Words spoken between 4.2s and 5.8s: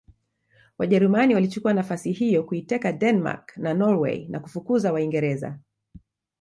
na kufukuza Waingereza